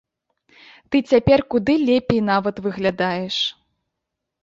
[0.95, 3.35] Ты цяпер куды лепей нават выглядаеш.